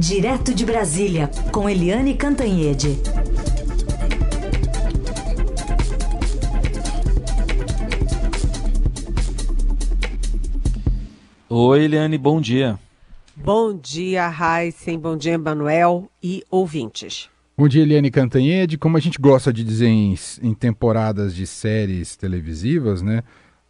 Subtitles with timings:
[0.00, 2.96] Direto de Brasília, com Eliane Cantanhede.
[11.50, 12.78] Oi, Eliane, bom dia.
[13.36, 17.28] Bom dia, Raíssen, bom dia, Emanuel e ouvintes.
[17.54, 18.78] Bom dia, Eliane Cantanhede.
[18.78, 23.22] Como a gente gosta de dizer em, em temporadas de séries televisivas, né?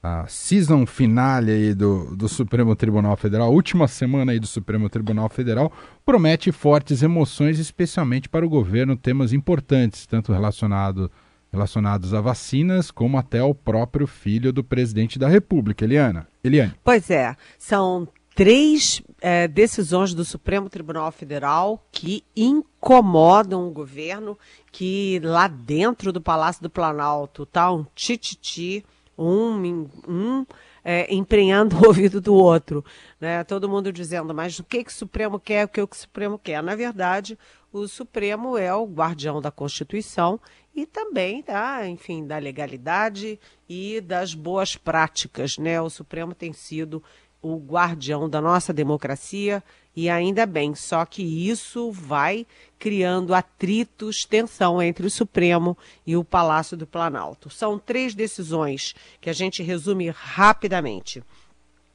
[0.03, 4.89] A season finale aí do, do Supremo Tribunal Federal, a última semana aí do Supremo
[4.89, 5.71] Tribunal Federal,
[6.07, 11.11] promete fortes emoções, especialmente para o governo, temas importantes, tanto relacionado,
[11.53, 16.27] relacionados a vacinas, como até ao próprio filho do presidente da República, Eliana.
[16.43, 16.73] Eliane.
[16.83, 24.39] Pois é, são três é, decisões do Supremo Tribunal Federal que incomodam o governo,
[24.73, 28.83] que lá dentro do Palácio do Planalto tá um tititi
[29.21, 30.47] um, um
[30.85, 32.85] é, emprenhando o ouvido do outro.
[33.21, 33.45] Né?
[33.45, 36.63] Todo mundo dizendo, mas o que, que o Supremo quer, o que o Supremo quer?
[36.63, 37.39] Na verdade,
[37.73, 40.41] o Supremo é o guardião da Constituição
[40.75, 45.59] e também da, enfim, da legalidade e das boas práticas.
[45.59, 45.81] Né?
[45.81, 47.03] O Supremo tem sido
[47.43, 49.63] o guardião da nossa democracia
[49.95, 52.47] e ainda bem, só que isso vai
[52.79, 57.51] criando atritos, tensão entre o Supremo e o Palácio do Planalto.
[57.51, 61.23] São três decisões que a gente resume rapidamente.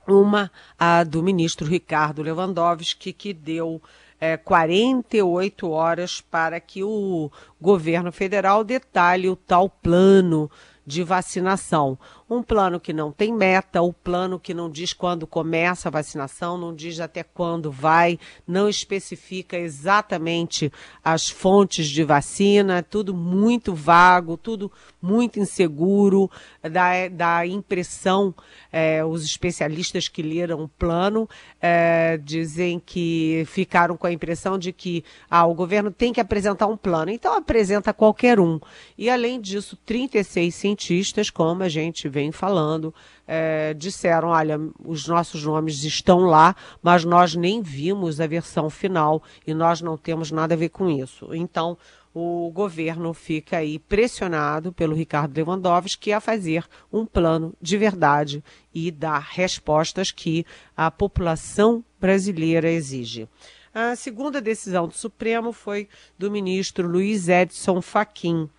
[0.07, 3.81] Uma, a do ministro Ricardo Lewandowski, que deu
[4.19, 10.51] é, 48 horas para que o governo federal detalhe o tal plano
[10.85, 11.97] de vacinação.
[12.27, 15.91] Um plano que não tem meta, o um plano que não diz quando começa a
[15.91, 18.17] vacinação, não diz até quando vai,
[18.47, 20.71] não especifica exatamente
[21.03, 26.31] as fontes de vacina, tudo muito vago, tudo muito inseguro,
[26.63, 28.33] dá, dá impressão,
[28.71, 31.29] é, os especialistas que leram o plano
[31.61, 36.65] é, dizem que ficaram com a impressão de que ah, o governo tem que apresentar
[36.65, 38.59] um plano, então apresenta qualquer um.
[38.97, 42.93] E além disso, 36 cientistas, como a gente vem falando,
[43.27, 49.21] é, disseram: olha, os nossos nomes estão lá, mas nós nem vimos a versão final
[49.45, 51.35] e nós não temos nada a ver com isso.
[51.35, 51.77] Então,
[52.13, 58.41] o governo fica aí pressionado pelo Ricardo Lewandowski a fazer um plano de verdade
[58.73, 60.45] e dar respostas que
[60.77, 63.27] a população brasileira exige.
[63.73, 68.49] A segunda decisão do Supremo foi do ministro Luiz Edson Fachin,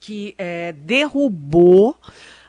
[0.00, 1.96] que é, derrubou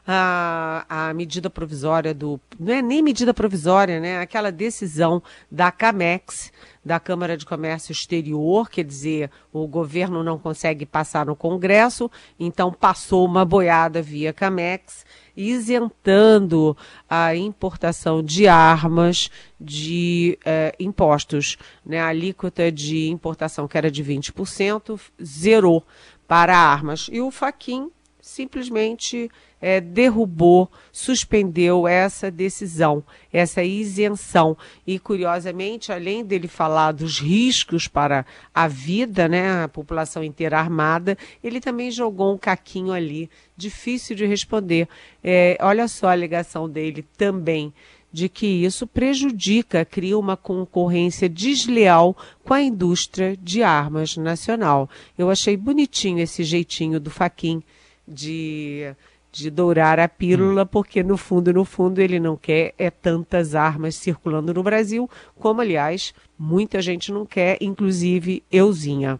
[0.09, 2.39] a, a medida provisória do.
[2.57, 4.21] Não é nem medida provisória, né?
[4.21, 6.53] Aquela decisão da CAMEX,
[6.83, 12.09] da Câmara de Comércio Exterior, quer dizer, o governo não consegue passar no Congresso,
[12.39, 16.75] então passou uma boiada via CAMEX, isentando
[17.09, 19.29] a importação de armas
[19.59, 21.57] de eh, impostos.
[21.85, 21.99] Né?
[21.99, 25.83] A alíquota de importação, que era de 20%, zerou
[26.25, 27.09] para armas.
[27.11, 27.91] E o Faquin
[28.27, 34.55] simplesmente é, derrubou, suspendeu essa decisão, essa isenção.
[34.85, 41.17] E, curiosamente, além dele falar dos riscos para a vida, né, a população inteira armada,
[41.43, 44.87] ele também jogou um caquinho ali, difícil de responder.
[45.23, 47.73] É, olha só a alegação dele também
[48.11, 54.89] de que isso prejudica, cria uma concorrência desleal com a indústria de armas nacional.
[55.17, 57.61] Eu achei bonitinho esse jeitinho do Faquin
[58.07, 58.95] de
[59.37, 60.67] de dourar a pílula, hum.
[60.67, 65.09] porque no fundo, no fundo, ele não quer é tantas armas circulando no Brasil,
[65.39, 69.19] como aliás muita gente não quer, inclusive euzinha.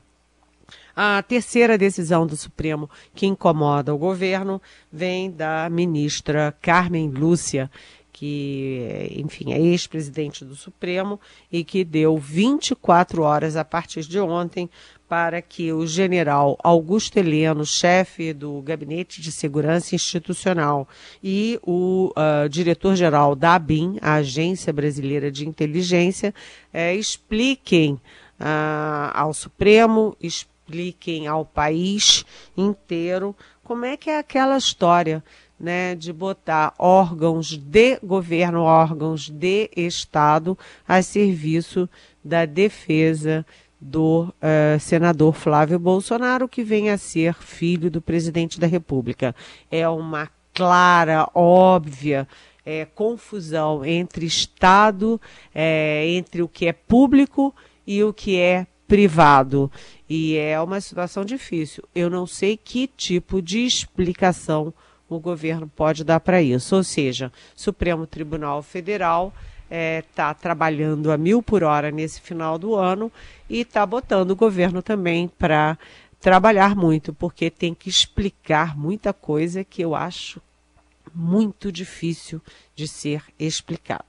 [0.95, 4.59] A terceira decisão do Supremo que incomoda o governo
[4.91, 7.69] vem da ministra Carmen Lúcia,
[8.11, 11.19] que, enfim, é ex-presidente do Supremo
[11.51, 14.67] e que deu 24 horas a partir de ontem
[15.07, 20.87] para que o general Augusto Heleno, chefe do Gabinete de Segurança Institucional,
[21.23, 26.33] e o uh, diretor-geral da ABIN, a Agência Brasileira de Inteligência,
[26.73, 32.25] eh, expliquem uh, ao Supremo, expliquem ao país
[32.55, 35.23] inteiro como é que é aquela história
[35.59, 40.57] né, de botar órgãos de governo, órgãos de Estado
[40.87, 41.89] a serviço
[42.23, 43.45] da defesa
[43.79, 49.35] do uh, senador Flávio Bolsonaro, que vem a ser filho do presidente da República.
[49.69, 52.27] É uma clara, óbvia
[52.67, 55.21] é, confusão entre Estado,
[55.55, 59.71] é, entre o que é público e o que é privado.
[60.09, 61.85] E é uma situação difícil.
[61.95, 64.73] Eu não sei que tipo de explicação
[65.07, 66.75] o governo pode dar para isso.
[66.75, 69.33] Ou seja, Supremo Tribunal Federal
[69.69, 73.11] está trabalhando a mil por hora nesse final do ano
[73.49, 75.77] e está botando o governo também para
[76.19, 80.41] trabalhar muito, porque tem que explicar muita coisa que eu acho
[81.13, 82.41] muito difícil
[82.75, 84.05] de ser explicado.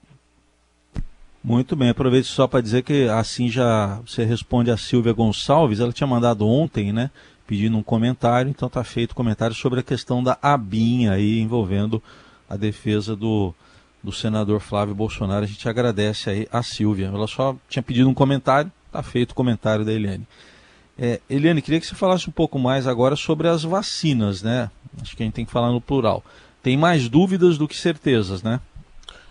[1.43, 5.93] Muito bem, aproveito só para dizer que assim já você responde a Silvia Gonçalves, ela
[5.93, 7.09] tinha mandado ontem, né,
[7.47, 12.03] pedindo um comentário, então está feito comentário sobre a questão da ABIN aí envolvendo
[12.49, 13.53] a defesa do,
[14.03, 15.43] do senador Flávio Bolsonaro.
[15.43, 17.07] A gente agradece aí a Silvia.
[17.07, 20.27] Ela só tinha pedido um comentário, está feito o comentário da Eliane.
[20.97, 24.69] É, Eliane, queria que você falasse um pouco mais agora sobre as vacinas, né?
[25.01, 26.23] Acho que a gente tem que falar no plural.
[26.61, 28.59] Tem mais dúvidas do que certezas, né?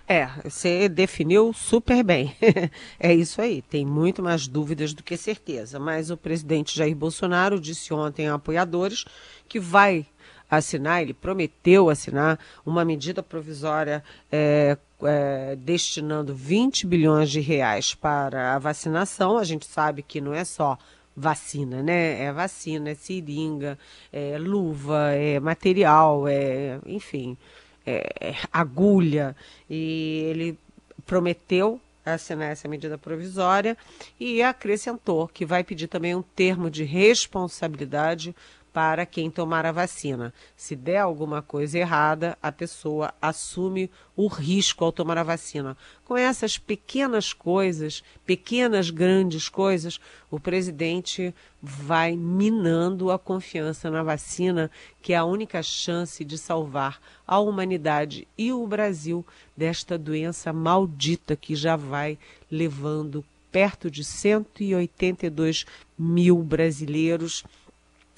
[0.09, 2.35] É, você definiu super bem.
[2.99, 3.61] é isso aí.
[3.61, 5.79] Tem muito mais dúvidas do que certeza.
[5.79, 9.05] Mas o presidente Jair Bolsonaro disse ontem a apoiadores
[9.47, 10.07] que vai
[10.51, 18.55] assinar, ele prometeu assinar uma medida provisória é, é, destinando 20 bilhões de reais para
[18.55, 19.39] a vacinação.
[19.39, 20.79] A gente sabe que não é só
[21.17, 22.23] vacina, né?
[22.23, 23.79] É vacina, é seringa,
[24.13, 27.37] é luva, é material, é, enfim,
[27.85, 29.37] é, agulha.
[29.69, 30.59] E ele
[31.05, 33.77] prometeu assinar essa medida provisória
[34.19, 38.35] e acrescentou que vai pedir também um termo de responsabilidade
[38.73, 40.33] para quem tomar a vacina.
[40.57, 45.77] Se der alguma coisa errada, a pessoa assume o risco ao tomar a vacina.
[46.05, 50.01] Com essas pequenas coisas, pequenas grandes coisas,
[50.31, 54.71] o presidente vai minando a confiança na vacina,
[55.03, 59.27] que é a única chance de salvar a humanidade e o Brasil
[59.57, 62.19] desta doença maldita que já vai
[62.51, 65.65] levando perto de 182
[65.99, 67.45] mil brasileiros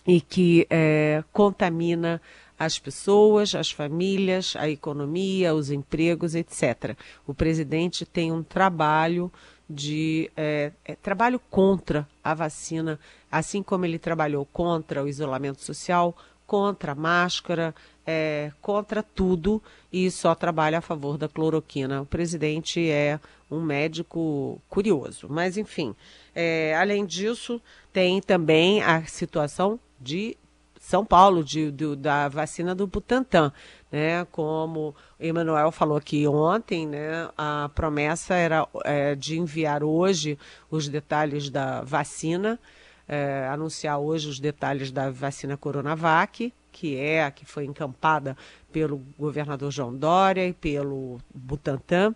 [0.06, 2.20] e que é, contamina
[2.58, 6.94] as pessoas, as famílias, a economia, os empregos, etc.
[7.26, 9.32] O presidente tem um trabalho
[9.69, 12.99] de é, é, trabalho contra a vacina,
[13.31, 16.14] assim como ele trabalhou contra o isolamento social,
[16.46, 17.73] contra a máscara,
[18.05, 19.62] é, contra tudo
[19.93, 22.03] e só trabalha a favor da cloroquina.
[22.03, 25.94] O presidente é um médico curioso, mas enfim.
[26.35, 27.62] É, além disso,
[27.93, 30.37] tem também a situação de
[30.79, 33.52] São Paulo, de, de, da vacina do Butantan.
[33.93, 34.25] Né?
[34.32, 37.29] Como o Emanuel falou aqui ontem, né?
[37.37, 40.38] a promessa era é, de enviar hoje
[40.70, 42.58] os detalhes da vacina,
[43.06, 48.37] é, anunciar hoje os detalhes da vacina Coronavac, que é a que foi encampada
[48.73, 52.14] pelo governador João Dória e pelo Butantan,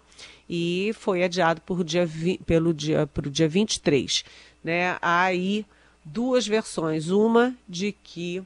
[0.48, 2.08] e foi adiado por dia,
[2.46, 4.24] pelo dia, para o dia 23.
[4.62, 4.96] Né?
[5.02, 5.66] Aí
[6.04, 7.08] duas versões.
[7.08, 8.44] Uma de que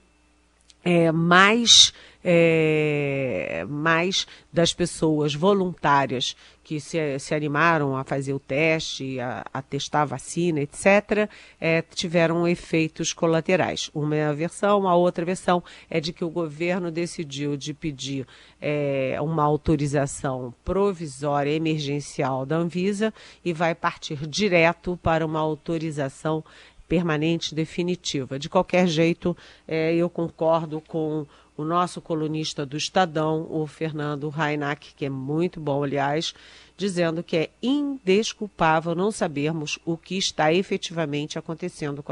[0.84, 1.92] é, mais,
[2.24, 9.60] é, mais das pessoas voluntárias que se, se animaram a fazer o teste, a, a
[9.60, 11.28] testar a vacina, etc.,
[11.60, 13.90] é, tiveram efeitos colaterais.
[13.94, 18.26] Uma é a versão, a outra versão é de que o governo decidiu de pedir
[18.60, 23.12] é, uma autorização provisória emergencial da Anvisa
[23.44, 26.44] e vai partir direto para uma autorização
[26.88, 28.38] permanente, definitiva.
[28.38, 29.36] De qualquer jeito,
[29.66, 31.26] é, eu concordo com
[31.56, 36.32] o nosso colunista do Estadão, o Fernando Rainak, que é muito bom, aliás,
[36.76, 42.02] dizendo que é indesculpável não sabermos o que está efetivamente acontecendo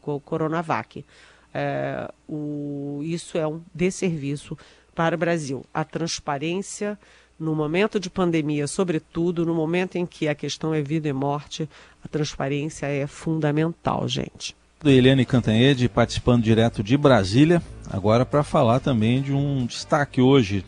[0.00, 1.04] com o Coronavac.
[1.52, 4.58] É, o, isso é um desserviço
[4.94, 5.64] para o Brasil.
[5.72, 6.98] A transparência
[7.38, 11.68] no momento de pandemia, sobretudo no momento em que a questão é vida e morte,
[12.04, 14.54] a transparência é fundamental, gente.
[14.84, 20.64] Eliane Cantanhede participando direto de Brasília, agora para falar também de um destaque hoje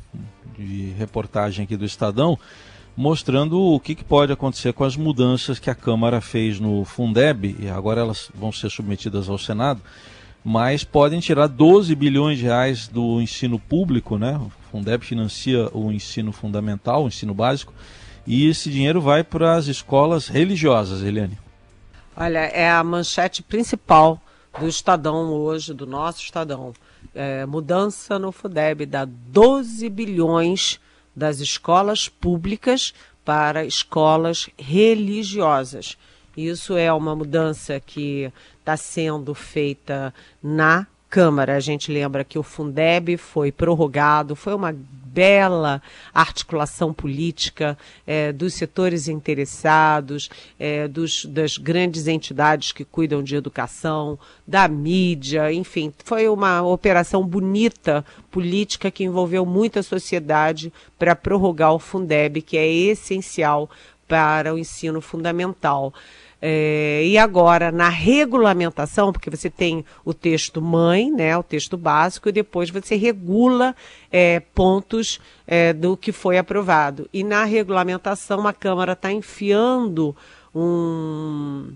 [0.58, 2.38] de reportagem aqui do Estadão,
[2.96, 7.54] mostrando o que, que, pode acontecer com as mudanças que a Câmara fez no Fundeb,
[7.60, 9.82] e agora elas vão ser submetidas ao Senado,
[10.48, 14.38] mas podem tirar 12 bilhões de reais do ensino público, né?
[14.38, 17.74] O Fundeb financia o ensino fundamental, o ensino básico,
[18.24, 21.36] e esse dinheiro vai para as escolas religiosas, Eliane.
[22.16, 24.22] Olha, é a manchete principal
[24.56, 26.72] do Estadão hoje, do nosso Estadão.
[27.12, 30.78] É, mudança no Fundeb dá 12 bilhões
[31.14, 35.98] das escolas públicas para escolas religiosas.
[36.36, 40.12] Isso é uma mudança que está sendo feita
[40.42, 41.56] na Câmara.
[41.56, 44.74] A gente lembra que o Fundeb foi prorrogado, foi uma
[45.16, 45.80] bela
[46.12, 50.28] articulação política é, dos setores interessados,
[50.58, 57.26] é, dos, das grandes entidades que cuidam de educação, da mídia, enfim, foi uma operação
[57.26, 63.70] bonita política que envolveu muita sociedade para prorrogar o Fundeb, que é essencial
[64.06, 65.94] para o ensino fundamental.
[66.48, 72.28] É, e agora, na regulamentação, porque você tem o texto mãe, né, o texto básico,
[72.28, 73.74] e depois você regula
[74.12, 77.10] é, pontos é, do que foi aprovado.
[77.12, 80.14] E na regulamentação, a Câmara está enfiando
[80.54, 81.72] um,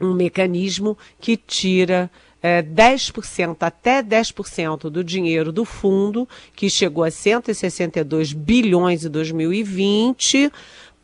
[0.00, 2.10] um mecanismo que tira
[2.42, 6.26] é, 10% até 10% do dinheiro do fundo,
[6.56, 10.50] que chegou a 162 bilhões em 2020,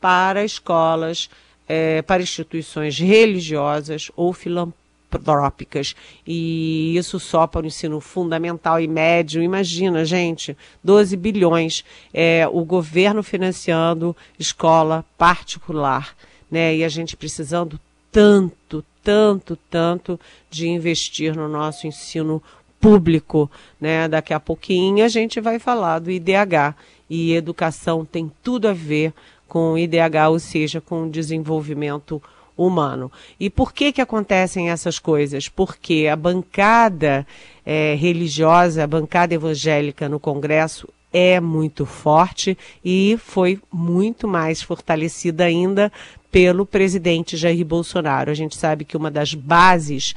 [0.01, 1.29] para escolas
[1.69, 5.95] é, para instituições religiosas ou filantrópicas.
[6.27, 9.43] E isso só para o ensino fundamental e médio.
[9.43, 11.85] Imagina, gente, 12 bilhões.
[12.13, 16.15] É, o governo financiando escola particular.
[16.51, 16.77] Né?
[16.77, 17.81] E a gente precisando
[18.13, 20.19] tanto, tanto, tanto
[20.49, 22.43] de investir no nosso ensino
[22.81, 24.07] público, né?
[24.07, 26.75] Daqui a pouquinho a gente vai falar do IDH
[27.09, 29.13] e educação tem tudo a ver
[29.49, 32.23] com IDH, ou seja, com desenvolvimento
[32.57, 33.13] humano.
[33.39, 35.49] E por que que acontecem essas coisas?
[35.49, 37.27] Porque a bancada
[37.65, 45.45] é, religiosa, a bancada evangélica no Congresso é muito forte e foi muito mais fortalecida
[45.45, 45.93] ainda
[46.31, 48.31] pelo presidente Jair Bolsonaro.
[48.31, 50.15] A gente sabe que uma das bases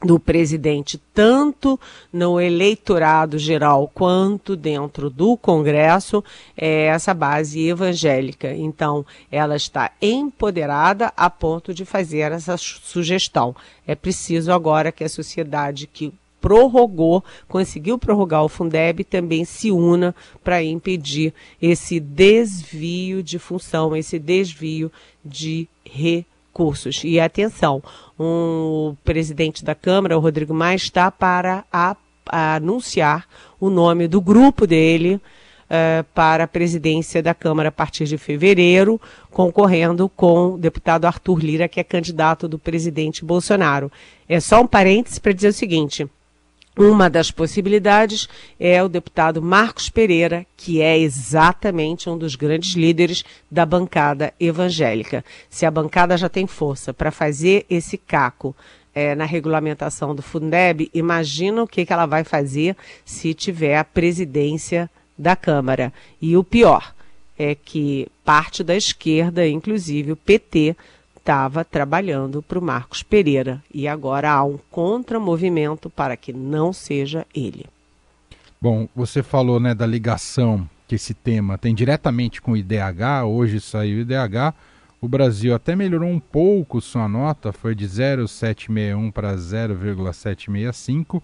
[0.00, 1.78] do presidente, tanto
[2.12, 6.22] no eleitorado geral quanto dentro do Congresso,
[6.56, 8.54] é essa base evangélica.
[8.54, 13.56] Então, ela está empoderada a ponto de fazer essa sugestão.
[13.86, 20.14] É preciso agora que a sociedade que prorrogou, conseguiu prorrogar o Fundeb, também se una
[20.44, 24.92] para impedir esse desvio de função, esse desvio
[25.24, 27.02] de recursos recursos.
[27.04, 27.80] E atenção,
[28.18, 31.96] o presidente da Câmara, o Rodrigo Maia, está para a,
[32.28, 33.26] a anunciar
[33.60, 39.00] o nome do grupo dele uh, para a presidência da Câmara a partir de fevereiro,
[39.30, 43.90] concorrendo com o deputado Arthur Lira, que é candidato do presidente Bolsonaro.
[44.28, 46.08] É só um parêntese para dizer o seguinte.
[46.78, 53.24] Uma das possibilidades é o deputado Marcos Pereira, que é exatamente um dos grandes líderes
[53.50, 55.24] da bancada evangélica.
[55.50, 58.54] Se a bancada já tem força para fazer esse caco
[58.94, 63.82] é, na regulamentação do Fundeb, imagina o que, que ela vai fazer se tiver a
[63.82, 65.92] presidência da Câmara.
[66.22, 66.94] E o pior
[67.36, 70.76] é que parte da esquerda, inclusive o PT,
[71.28, 73.62] estava trabalhando para o Marcos Pereira.
[73.72, 77.66] E agora há um contramovimento para que não seja ele.
[78.58, 83.60] Bom, você falou né, da ligação que esse tema tem diretamente com o IDH, hoje
[83.60, 84.54] saiu o IDH,
[85.02, 91.22] o Brasil até melhorou um pouco sua nota, foi de 0,761 para 0,765,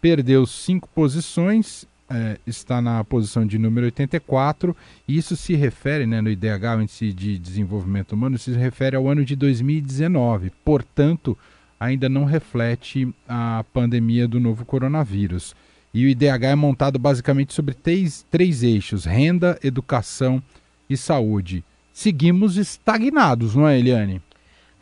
[0.00, 4.76] perdeu cinco posições é, está na posição de número 84,
[5.08, 9.08] e isso se refere, né, no IDH, o Índice de Desenvolvimento Humano, se refere ao
[9.08, 11.36] ano de 2019, portanto,
[11.80, 15.54] ainda não reflete a pandemia do novo coronavírus.
[15.94, 20.42] E o IDH é montado basicamente sobre três, três eixos: renda, educação
[20.88, 21.64] e saúde.
[21.92, 24.22] Seguimos estagnados, não é, Eliane?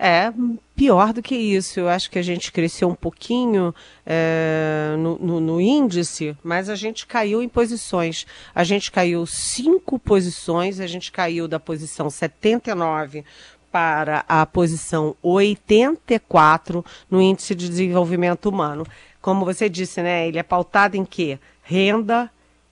[0.03, 0.33] É,
[0.75, 1.79] pior do que isso.
[1.79, 3.75] Eu acho que a gente cresceu um pouquinho
[4.07, 8.27] é, no, no, no, índice, mas a gente caiu em posições.
[8.55, 13.27] A gente caiu cinco posições, a gente caiu da posição 79
[13.71, 18.87] para a posição 84 no índice de desenvolvimento humano.
[19.21, 20.27] Como você disse, né?
[20.27, 21.39] Ele é pautado em quê?
[21.63, 22.31] Renda,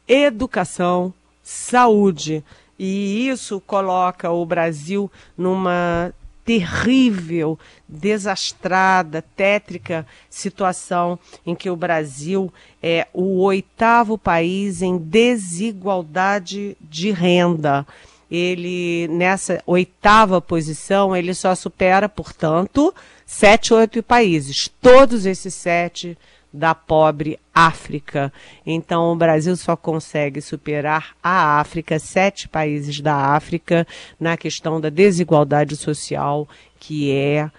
[0.08, 2.42] educação, saúde.
[2.78, 6.10] E isso coloca o Brasil numa
[6.48, 12.50] terrível, desastrada, tétrica situação em que o Brasil
[12.82, 17.86] é o oitavo país em desigualdade de renda.
[18.30, 22.94] Ele, nessa oitava posição, ele só supera, portanto,
[23.26, 24.70] sete, oito países.
[24.80, 26.16] Todos esses sete
[26.52, 28.32] da pobre África.
[28.64, 33.86] Então, o Brasil só consegue superar a África, sete países da África,
[34.18, 37.50] na questão da desigualdade social, que é.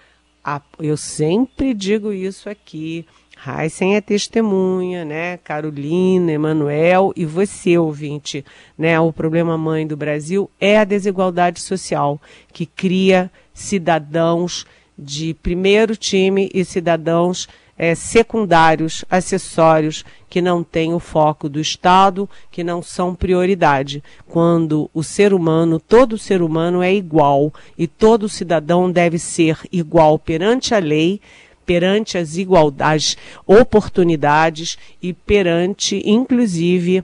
[0.42, 3.06] A, eu sempre digo isso aqui.
[3.46, 5.38] Heisen é testemunha, né?
[5.38, 8.44] Carolina, Emanuel e você, ouvinte,
[8.76, 8.98] né?
[9.00, 12.20] O problema mãe do Brasil é a desigualdade social,
[12.52, 14.66] que cria cidadãos
[14.98, 17.48] de primeiro time e cidadãos
[17.82, 24.04] é, secundários, acessórios, que não têm o foco do Estado, que não são prioridade.
[24.28, 30.18] Quando o ser humano, todo ser humano é igual e todo cidadão deve ser igual
[30.18, 31.22] perante a lei,
[31.64, 37.02] perante as igualdades, oportunidades e perante, inclusive,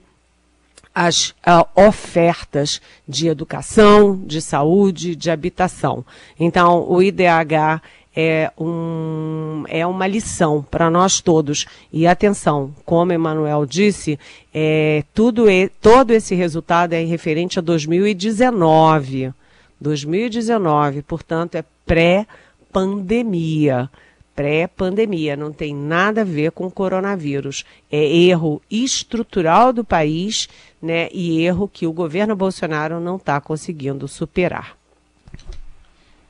[0.95, 6.05] as uh, ofertas de educação, de saúde, de habitação.
[6.39, 7.81] Então, o IDH
[8.17, 11.67] é, um, é uma lição para nós todos.
[11.93, 14.19] E atenção, como Emanuel disse,
[14.55, 19.35] é, tudo e, todo esse resultado é referente a 2019.
[19.79, 23.91] 2019, portanto, é pré-pandemia
[24.37, 27.65] pré-pandemia, não tem nada a ver com coronavírus.
[27.91, 30.47] É erro estrutural do país
[30.81, 34.77] né, e erro que o governo Bolsonaro não está conseguindo superar.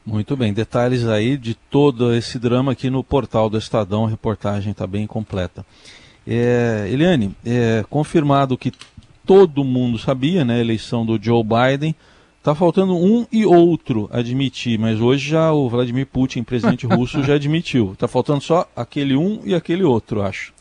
[0.06, 4.70] Muito bem, detalhes aí de todo esse drama aqui no portal do Estadão, a reportagem
[4.70, 5.66] está bem completa.
[6.24, 8.72] É, Eliane, é confirmado que
[9.24, 11.94] todo mundo sabia, né, a eleição do Joe Biden,
[12.46, 17.34] Está faltando um e outro admitir, mas hoje já o Vladimir Putin, presidente russo, já
[17.34, 17.94] admitiu.
[17.94, 20.54] Está faltando só aquele um e aquele outro, acho.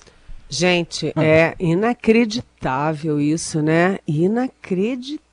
[0.49, 3.99] Gente, é inacreditável isso, né?
[4.07, 5.24] Inacreditável,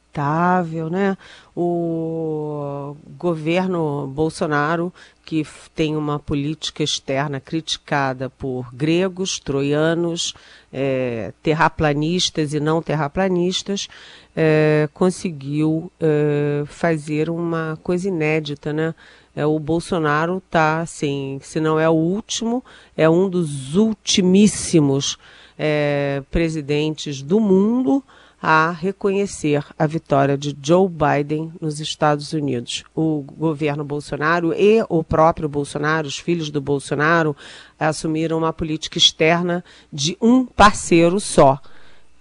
[0.91, 1.17] né?
[1.57, 4.93] O governo Bolsonaro,
[5.25, 10.35] que tem uma política externa criticada por gregos, troianos,
[10.73, 13.89] é, terraplanistas e não terraplanistas,
[14.37, 18.95] é, conseguiu é, fazer uma coisa inédita, né?
[19.35, 22.63] É, o Bolsonaro está, assim, se não é o último,
[22.95, 25.17] é um dos ultimíssimos
[25.59, 28.05] é, presidentes do mundo
[28.43, 32.83] a reconhecer a vitória de Joe Biden nos Estados Unidos.
[32.93, 37.37] O governo Bolsonaro e o próprio Bolsonaro, os filhos do Bolsonaro,
[37.79, 41.61] assumiram uma política externa de um parceiro só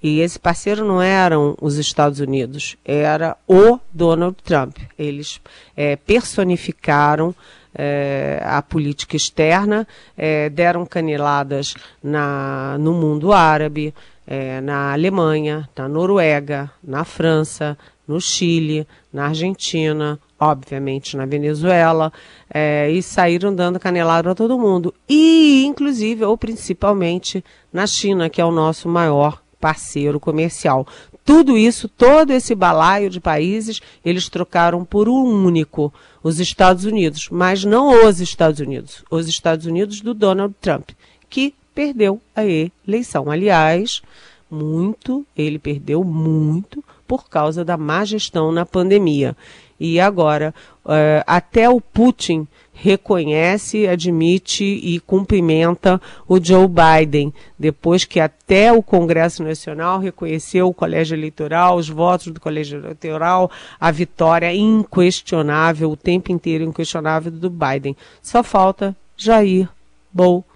[0.04, 4.78] e esse parceiro não eram os Estados Unidos, era o Donald Trump.
[4.98, 5.40] Eles
[5.78, 7.36] é, personificaram
[7.74, 9.88] é, a política externa,
[10.18, 13.94] é, deram caneladas na, no mundo árabe,
[14.26, 22.12] é, na Alemanha, na Noruega, na França, no Chile, na Argentina, obviamente na Venezuela,
[22.54, 24.94] é, e saíram dando canelada a todo mundo.
[25.08, 30.88] E, inclusive, ou principalmente na China, que é o nosso maior parceiro comercial.
[31.24, 35.94] Tudo isso, todo esse balaio de países, eles trocaram por um único,
[36.24, 40.90] os Estados Unidos, mas não os Estados Unidos, os Estados Unidos do Donald Trump,
[41.30, 43.30] que perdeu a eleição.
[43.30, 44.02] Aliás,
[44.50, 49.36] muito, ele perdeu muito por causa da má gestão na pandemia.
[49.80, 50.54] E agora,
[50.86, 58.82] uh, até o Putin reconhece, admite e cumprimenta o Joe Biden, depois que até o
[58.82, 65.98] Congresso Nacional reconheceu o colégio eleitoral, os votos do colégio eleitoral, a vitória inquestionável, o
[65.98, 67.96] tempo inteiro inquestionável do Biden.
[68.22, 69.68] Só falta Jair
[70.12, 70.51] Bolsonaro.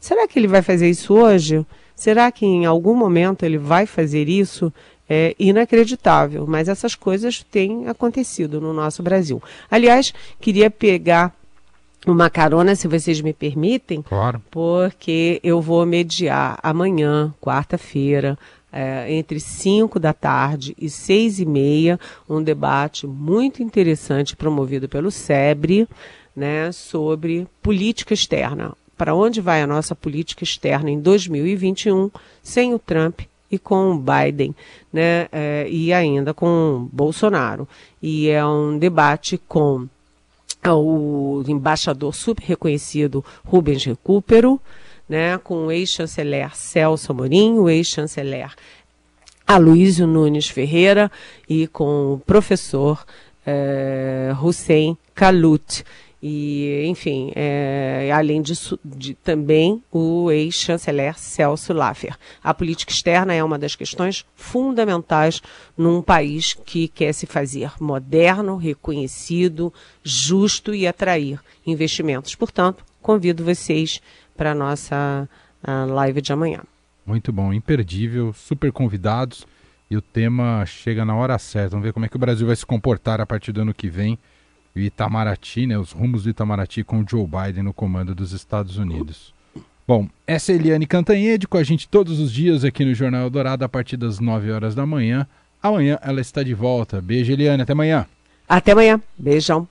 [0.00, 1.64] Será que ele vai fazer isso hoje?
[1.94, 4.72] Será que em algum momento ele vai fazer isso?
[5.08, 9.42] é inacreditável, mas essas coisas têm acontecido no nosso Brasil.
[9.70, 11.32] Aliás, queria pegar
[12.06, 14.40] uma carona, se vocês me permitem, claro.
[14.50, 18.38] porque eu vou mediar amanhã, quarta-feira,
[18.72, 25.10] é, entre 5 da tarde e 6 e meia, um debate muito interessante promovido pelo
[25.10, 25.88] SEBRE,
[26.34, 28.74] né, sobre política externa.
[28.96, 32.10] Para onde vai a nossa política externa em 2021
[32.42, 34.54] sem o Trump e com Biden,
[34.92, 37.68] né, é, e ainda com Bolsonaro.
[38.02, 39.86] E é um debate com
[40.68, 44.60] o embaixador super reconhecido Rubens Recupero,
[45.08, 48.52] né, com o ex-chanceler Celso Amorim, o ex-chanceler
[49.46, 51.10] Aloysio Nunes Ferreira
[51.48, 53.04] e com o professor
[53.46, 55.84] é, Hussein Kalut.
[56.22, 62.16] E, enfim, é, além disso, de, também o ex-chanceler Celso Laffer.
[62.42, 65.42] A política externa é uma das questões fundamentais
[65.76, 72.34] num país que quer se fazer moderno, reconhecido, justo e atrair investimentos.
[72.34, 74.00] Portanto, convido vocês
[74.36, 75.28] para a nossa
[75.62, 76.62] a live de amanhã.
[77.04, 79.46] Muito bom, imperdível, super convidados
[79.90, 81.70] e o tema chega na hora certa.
[81.70, 83.88] Vamos ver como é que o Brasil vai se comportar a partir do ano que
[83.88, 84.18] vem
[84.76, 88.76] e Itamaraty, né, os rumos do Itamaraty com o Joe Biden no comando dos Estados
[88.76, 89.34] Unidos.
[89.88, 93.64] Bom, essa é Eliane Cantanhede com a gente todos os dias aqui no Jornal Dourado
[93.64, 95.26] a partir das 9 horas da manhã.
[95.62, 97.00] Amanhã ela está de volta.
[97.00, 97.62] Beijo, Eliane.
[97.62, 98.06] Até amanhã.
[98.48, 99.00] Até amanhã.
[99.16, 99.66] Beijão.